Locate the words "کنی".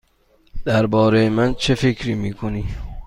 2.33-2.65